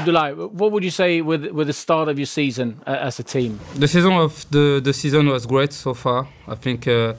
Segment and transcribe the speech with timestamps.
[0.00, 3.22] Abdullah, what would you say with with the start of your season uh, as a
[3.22, 3.60] team?
[3.76, 6.26] The season of the the season was great so far.
[6.48, 7.14] I think uh,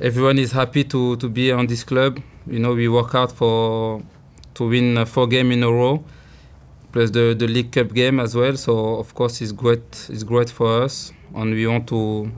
[0.00, 2.20] everyone is happy to to be on this club.
[2.46, 4.02] You know, we work hard for
[4.54, 6.04] to win uh, four games in a row,
[6.92, 8.56] plus the the League Cup game as well.
[8.56, 10.08] So of course, it's great.
[10.10, 12.30] It's great for us, and we want to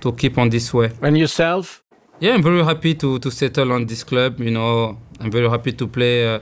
[0.00, 0.90] to keep on this way.
[1.02, 1.82] And yourself?
[2.20, 4.40] Yeah, I'm very happy to to settle on this club.
[4.40, 6.40] You know, I'm very happy to play uh,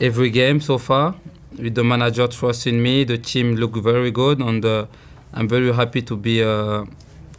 [0.00, 1.14] every game so far.
[1.58, 4.86] With the manager trusting me, the team look very good, and uh,
[5.32, 6.84] I'm very happy to be uh,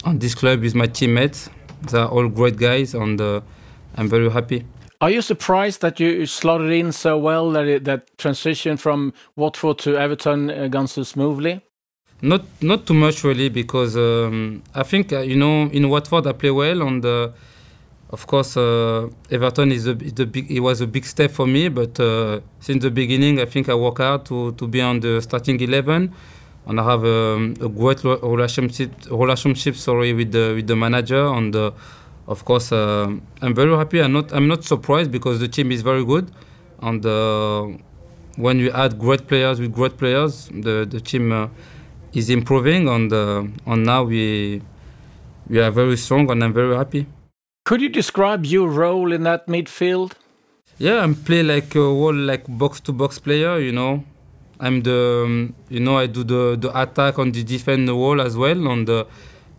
[0.04, 1.50] on this club with my teammates.
[1.92, 3.42] They're all great guys, and uh,
[3.96, 4.66] I'm very happy.
[5.00, 9.78] Are you surprised that you slotted in so well that it, that transition from Watford
[9.80, 11.62] to Everton uh, gone so smoothly?
[12.22, 16.32] Not not too much really, because um, I think uh, you know in Watford I
[16.34, 17.30] play well, and uh,
[18.10, 20.50] of course uh, Everton is a, a big.
[20.50, 23.76] It was a big step for me, but uh, since the beginning I think I
[23.76, 26.14] work hard to to be on the starting eleven,
[26.68, 31.56] and I have um, a great relationship relationship sorry with the with the manager, and
[31.56, 31.72] uh,
[32.28, 34.02] of course uh, I'm very happy.
[34.02, 36.32] I'm not I'm not surprised because the team is very good,
[36.82, 37.68] and uh,
[38.38, 41.32] when you add great players with great players, the the team.
[41.32, 41.48] Uh,
[42.14, 44.62] is improving and and now we
[45.50, 47.06] we are very strong and I'm very happy.
[47.68, 50.14] Could you describe your role in that midfield?
[50.78, 53.60] Yeah, I'm play like a whole like box to box player.
[53.60, 54.06] You know,
[54.58, 58.22] I'm the um, you know I do the the attack and the defend the wall
[58.22, 58.70] as well.
[58.72, 59.06] And the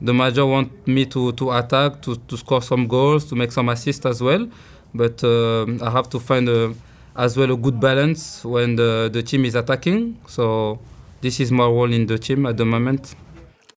[0.00, 3.68] the manager want me to to attack to to score some goals to make some
[3.68, 4.48] assists as well.
[4.94, 6.72] But um I have to find a,
[7.14, 10.16] as well a good balance when the the team is attacking.
[10.26, 10.78] So
[11.20, 13.14] this is my role in the team at the moment.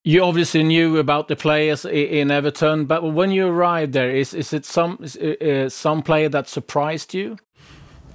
[0.04, 4.52] You obviously knew about the players in Everton, but when you arrived there, is is
[4.52, 7.38] it some is, uh, uh, some player that surprised you?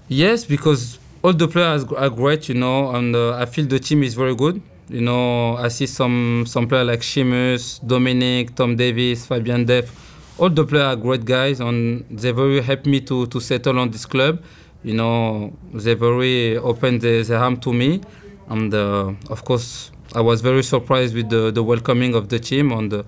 [0.08, 4.02] Yes, because all the players are great, you know, and uh, I feel the team
[4.02, 4.60] is very good.
[4.88, 9.90] You know, I see some some players like Seamus, Dominic, Tom Davies, Fabian Delph.
[10.38, 13.90] All the players are great guys, and they very helped me to to settle on
[13.90, 14.42] this club.
[14.82, 18.00] You know, they very open their, their arm to me,
[18.48, 22.72] and uh, of course, I was very surprised with the, the welcoming of the team,
[22.72, 23.02] and uh,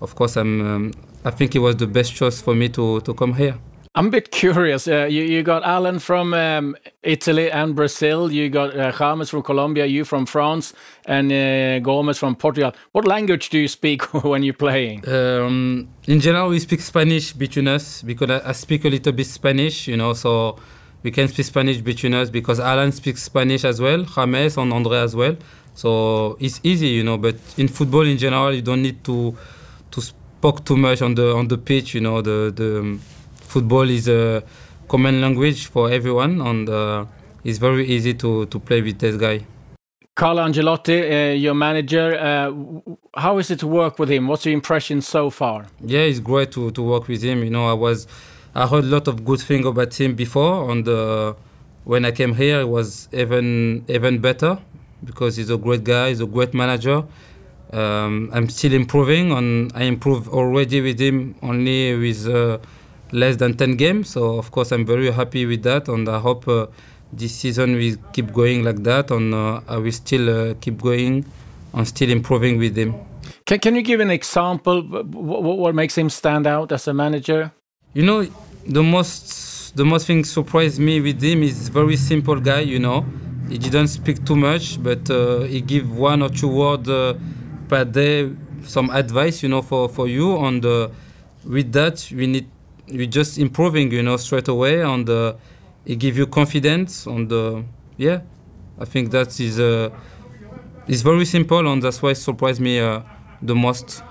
[0.00, 0.92] of course, I'm um,
[1.24, 3.56] I think it was the best choice for me to to come here.
[3.96, 4.88] I'm a bit curious.
[4.88, 8.32] Uh, you, you got Alan from um, Italy and Brazil.
[8.32, 9.86] You got uh, James from Colombia.
[9.86, 10.72] You from France,
[11.04, 12.72] and uh, Gomes from Portugal.
[12.92, 15.06] What language do you speak when you're playing?
[15.08, 19.26] Um, in general, we speak Spanish between us because I, I speak a little bit
[19.26, 20.56] Spanish, you know, so
[21.02, 24.98] we can speak Spanish between us because Alan speaks Spanish as well, James and Andre
[24.98, 25.36] as well.
[25.74, 27.18] So it's easy, you know.
[27.18, 29.36] But in football, in general, you don't need to
[29.90, 31.94] to speak too much on the on the pitch.
[31.94, 33.00] You know, the the um,
[33.34, 34.42] football is a
[34.88, 37.04] common language for everyone, and uh,
[37.44, 39.46] it's very easy to to play with this guy.
[40.14, 42.18] Carlo Ancelotti, uh, your manager.
[42.18, 42.52] Uh,
[43.18, 44.28] how is it to work with him?
[44.28, 45.64] What's your impression so far?
[45.80, 47.42] Yeah, it's great to, to work with him.
[47.42, 48.06] You know, I was
[48.54, 51.32] I heard a lot of good things about him before, and uh,
[51.84, 54.58] when I came here, it was even even better
[55.04, 56.08] because he's a great guy.
[56.10, 57.04] He's a great manager.
[57.72, 62.58] Um, I'm still improving, and I improve already with him only with uh,
[63.12, 64.10] less than 10 games.
[64.10, 66.66] So of course, I'm very happy with that, and I hope uh,
[67.12, 71.24] this season we keep going like that, and uh, I will still uh, keep going
[71.72, 72.94] and still improving with him.
[73.46, 74.82] Can, can you give an example?
[74.82, 77.52] What, what makes him stand out as a manager?
[77.94, 78.26] You know,
[78.66, 82.60] the most the most thing surprised me with him is very simple guy.
[82.60, 83.06] You know,
[83.48, 87.18] he didn't speak too much, but uh, he give one or two words uh,
[87.68, 88.30] per day,
[88.64, 89.42] some advice.
[89.42, 90.36] You know, for for you.
[90.38, 90.88] And uh,
[91.44, 92.48] with that, we need
[92.88, 93.92] we just improving.
[93.92, 95.34] You know, straight away, and uh,
[95.84, 97.06] he give you confidence.
[97.06, 97.62] And uh,
[97.96, 98.20] yeah,
[98.78, 99.90] I think that is uh,
[100.88, 103.00] is very simple, and that's why it surprised me uh,
[103.40, 104.02] the most.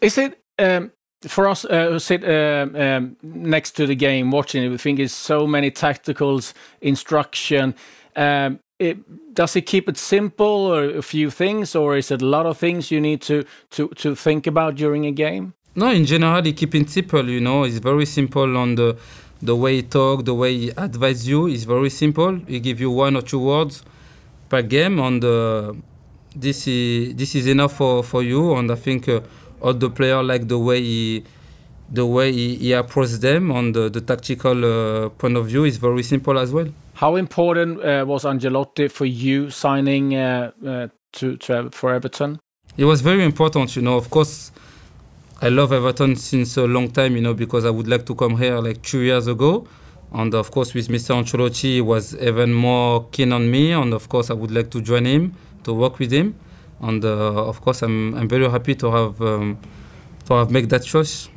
[0.00, 0.92] Is it um,
[1.26, 4.68] for us uh, sit um, um, next to the game watching it?
[4.68, 7.74] We think it's so many tacticals, instruction.
[8.16, 12.26] Um, it, does it keep it simple, or a few things, or is it a
[12.26, 15.54] lot of things you need to to to think about during a game?
[15.74, 17.28] No, in general, he keep it simple.
[17.28, 18.96] You know, it's very simple on the
[19.40, 21.46] the way he talk, the way he advise you.
[21.46, 22.40] is very simple.
[22.46, 23.82] He give you one or two words
[24.48, 25.72] per game, and uh,
[26.36, 28.54] this is this is enough for, for you.
[28.54, 29.20] And I think uh,
[29.60, 31.24] all the player like the way he
[31.92, 35.76] the way he, he approach them on the, the tactical uh, point of view is
[35.76, 36.68] very simple as well.
[36.94, 42.40] How important uh, was Ancelotti for you signing uh, uh, to, to for Everton?
[42.76, 43.96] It was very important, you know.
[43.96, 44.50] Of course,
[45.42, 48.38] I love Everton since a long time, you know, because I would like to come
[48.38, 49.66] here like two years ago.
[50.14, 51.14] And of course, with Mr.
[51.14, 53.72] Ancelotti, he was even more keen on me.
[53.72, 55.34] And of course, I would like to join him
[55.64, 56.34] to work with him.
[56.80, 59.58] And uh, of course, I'm, I'm very happy to have um,
[60.26, 61.28] to have made that choice.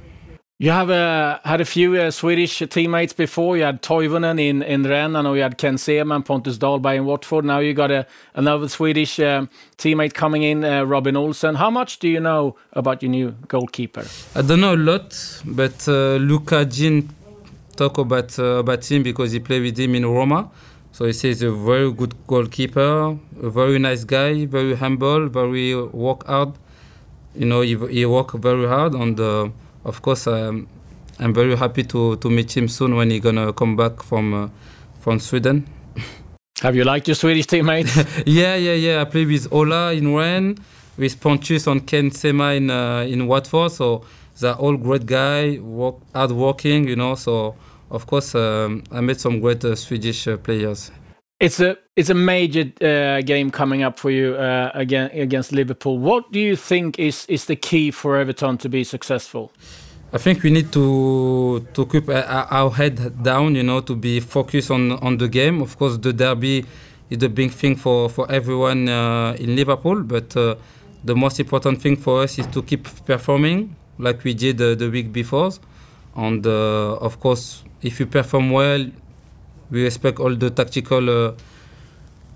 [0.57, 3.57] You have uh, had a few uh, Swedish teammates before.
[3.57, 5.13] You had Toivonen in, in Rennes.
[5.13, 7.43] I you had Ken Sema Pontus Dahlberg in Watford.
[7.43, 9.47] Now you got a, another Swedish uh,
[9.77, 11.55] teammate coming in, uh, Robin Olsen.
[11.55, 14.05] How much do you know about your new goalkeeper?
[14.33, 17.09] I don't know a lot, but uh, Lucas Digne
[17.75, 20.49] talk about uh, about him because he played with him in Roma.
[20.93, 25.75] So he says he's a very good goalkeeper, a very nice guy, very humble, very
[25.75, 26.53] work hard.
[27.35, 29.19] You know, he, he work very hard and
[29.85, 30.67] of course, um,
[31.19, 34.49] I'm very happy to, to meet him soon when he's gonna come back from uh,
[34.99, 35.67] from Sweden.
[36.61, 37.95] Have you liked your Swedish teammates?
[38.25, 39.01] yeah, yeah, yeah.
[39.01, 40.57] I played with Ola in Rennes,
[40.97, 43.71] with Pontus and Ken Sema in uh, in Watford.
[43.71, 44.03] So
[44.39, 47.15] they're all great guys, work, hard working, you know.
[47.15, 47.55] So
[47.91, 50.91] of course, um, I met some great uh, Swedish uh, players.
[51.39, 55.99] It's a it's a major uh, game coming up for you uh, again against Liverpool.
[55.99, 59.51] What do you think is is the key for Everton to be successful?
[60.13, 64.21] I think we need to to keep uh, our head down, you know, to be
[64.21, 65.61] focused on on the game.
[65.61, 66.63] Of course, the derby
[67.09, 70.55] is the big thing for for everyone uh, in Liverpool, but uh,
[71.03, 74.89] the most important thing for us is to keep performing like we did uh, the
[74.89, 75.51] week before.
[76.15, 78.85] And of course, if you perform well,
[79.71, 81.33] we respect all the tactical uh,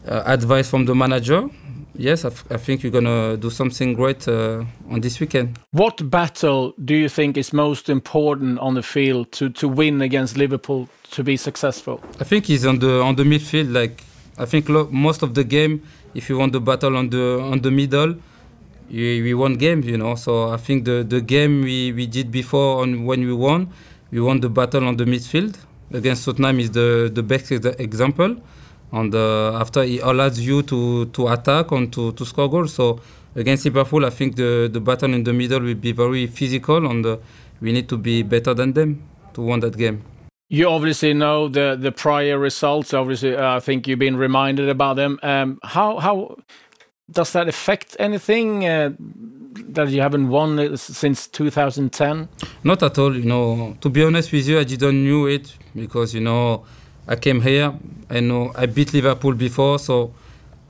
[0.08, 1.50] uh, advice from the manager.
[1.96, 5.60] Yes, I, think you're gonna do something great uh, on this weekend.
[5.72, 10.38] What battle do you think is most important on the field to, to win against
[10.38, 12.02] Liverpool to be successful?
[12.20, 13.74] I think it's on the on the midfield.
[13.74, 14.04] Like
[14.38, 15.84] I think most of the game,
[16.16, 18.16] if you want the battle on the on the middle,
[18.90, 19.86] you, we won games.
[19.86, 23.34] You know, so I think the the game we, we did before on when we
[23.34, 23.74] won,
[24.10, 25.58] we won the battle on the midfield
[25.92, 28.36] against Tottenham is the, the best example.
[28.92, 32.74] And uh, after it allows you to, to attack and to, to score goals.
[32.74, 33.00] So
[33.36, 37.06] against Liverpool, I think the, the battle in the middle will be very physical and
[37.06, 37.18] uh,
[37.62, 39.04] we need to be better than them
[39.34, 40.04] to win that game.
[40.52, 42.94] You obviously know the, the prior results.
[42.94, 45.20] Obviously, uh, I think you've been reminded about them.
[45.22, 46.38] Um, how how
[47.12, 48.66] does that affect anything?
[48.66, 48.94] Uh,
[49.52, 52.28] that you haven't won since 2010?
[52.64, 53.16] Not at all.
[53.16, 56.66] You know, to be honest with you, I didn't knew it because you know
[57.08, 57.74] I came here.
[58.10, 60.14] I know I beat Liverpool before, so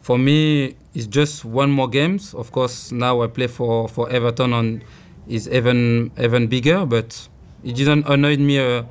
[0.02, 2.34] for me it's just one more games.
[2.34, 4.84] Of course, now I play for for Everton and
[5.28, 7.28] is even even bigger, but
[7.64, 8.84] it didn't annoy me uh,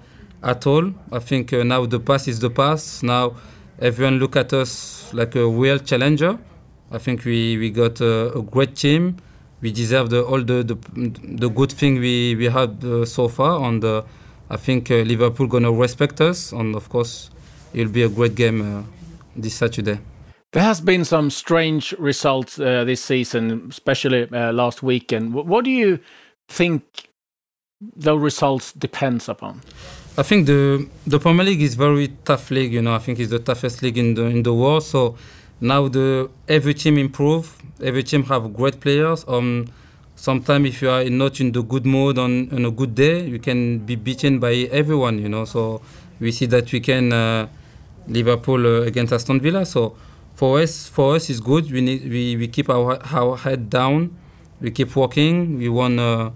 [0.43, 0.93] at all.
[1.13, 3.03] I think uh, now the past is the past.
[3.03, 3.35] Now
[3.81, 6.39] everyone look at us like a real challenger.
[6.91, 9.19] I think we, we got a, a great team
[9.61, 10.77] we deserve the, all the, the,
[11.23, 13.65] the good thing we, we had uh, so far.
[13.65, 14.03] And uh,
[14.51, 16.53] I think uh, Liverpool gonna respect us.
[16.53, 17.31] And of course,
[17.73, 18.83] it'll be a great game uh,
[19.37, 19.99] this Saturday.
[20.53, 25.35] There has been some strange results uh, this season, especially uh, last weekend.
[25.35, 25.99] What do you
[26.49, 26.83] think
[27.95, 29.61] the results depends upon?
[30.17, 32.73] I think the the Premier League is very tough league.
[32.73, 34.85] You know, I think it's the toughest league in the in the world.
[34.85, 35.17] So
[35.61, 39.25] now the every team improve, every team have great players.
[39.29, 39.67] Um,
[40.17, 43.39] sometimes if you are not in the good mood on, on a good day, you
[43.39, 45.19] can be beaten by everyone.
[45.19, 45.81] You know, so
[46.21, 47.49] we see that we can uh,
[48.07, 49.65] Liverpool uh, against Aston Villa.
[49.67, 49.97] So
[50.35, 51.71] for us, for us, it's good.
[51.71, 54.17] We need we, we keep our our head down.
[54.61, 55.59] We keep working.
[55.59, 56.31] We won uh,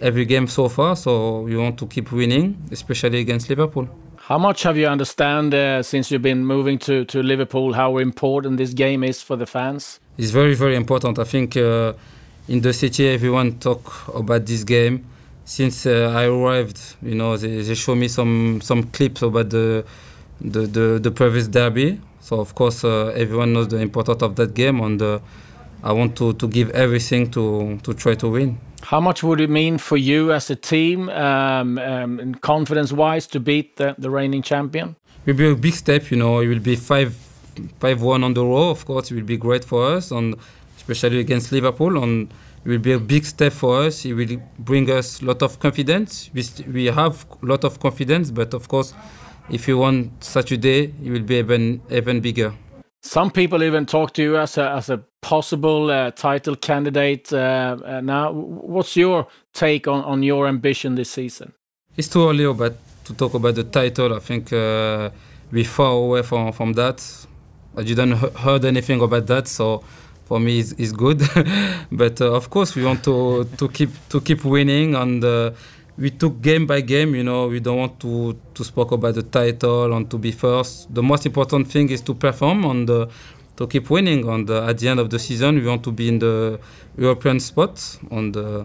[0.00, 3.88] every game so far, so we want to keep winning, especially against Liverpool.
[4.32, 8.56] How much have you understand uh, since you've been moving to, to Liverpool how important
[8.56, 10.00] this game is for the fans?
[10.16, 11.18] It's very very important.
[11.18, 11.92] I think uh,
[12.48, 15.04] in the city everyone talk about this game.
[15.44, 19.84] Since uh, I arrived, you know, they, they show me some some clips about the
[20.40, 22.00] the the, the previous derby.
[22.22, 25.18] So of course uh, everyone knows the importance of that game, and uh,
[25.82, 28.58] I want to, to give everything to to try to win.
[28.82, 33.76] How much would it mean for you as a team, um, um, confidence-wise, to beat
[33.76, 34.96] the, the reigning champion?
[35.24, 36.10] It will be a big step.
[36.10, 37.14] You know, it will be five,
[37.78, 38.70] five one on the row.
[38.70, 40.34] Of course, it will be great for us, and
[40.76, 42.02] especially against Liverpool.
[42.02, 42.32] And
[42.64, 44.04] it will be a big step for us.
[44.04, 46.30] It will bring us a lot of confidence.
[46.34, 48.94] We, we have a lot of confidence, but of course,
[49.50, 52.52] if you want Saturday, it will be even even bigger.
[53.02, 57.76] Some people even talk to you as a as a possible uh, title candidate uh,
[57.84, 58.32] uh, now.
[58.32, 61.52] What's your take on, on your ambition this season?
[61.96, 64.14] It's too early about to talk about the title.
[64.14, 65.10] I think uh,
[65.50, 67.02] we're far away from, from that.
[67.76, 69.82] I didn't heard anything about that, so
[70.24, 71.22] for me it's, it's good.
[71.92, 75.50] but uh, of course we want to, to keep to keep winning and uh,
[75.96, 77.14] we took game by game.
[77.14, 80.92] You know, we don't want to to speak about the title and to be first.
[80.94, 83.06] The most important thing is to perform and uh,
[83.56, 84.28] to keep winning.
[84.28, 86.58] And uh, at the end of the season, we want to be in the
[86.96, 87.98] European spot.
[88.10, 88.64] And uh,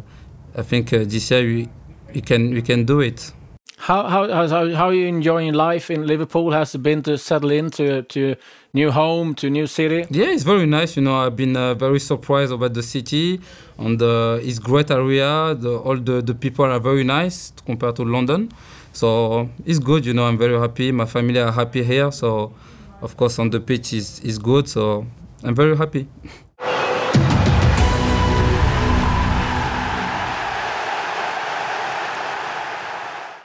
[0.55, 1.69] I think uh, this year we,
[2.13, 3.31] we can we can do it.
[3.77, 6.51] How how how how are you enjoying life in Liverpool?
[6.51, 8.36] Has it been to settle into to
[8.74, 10.03] new home to new city?
[10.10, 10.96] Yeah, it's very nice.
[10.98, 13.39] You know, I've been uh, very surprised about the city
[13.77, 15.53] and uh, it's great area.
[15.53, 18.51] The, all the, the people are very nice compared to London,
[18.93, 20.07] so it's good.
[20.07, 20.91] You know, I'm very happy.
[20.91, 22.12] My family are happy here.
[22.12, 22.53] So,
[23.01, 24.67] of course, on the pitch is is good.
[24.67, 25.05] So
[25.43, 26.07] I'm very happy.